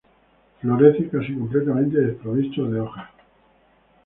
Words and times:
Florece 0.59 1.09
casi 1.09 1.35
completamente 1.37 1.99
desprovisto 1.99 2.65
de 2.65 2.79
hojas. 2.79 3.11